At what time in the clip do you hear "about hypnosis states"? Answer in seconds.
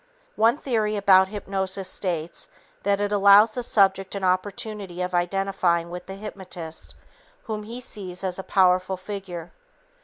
0.97-2.49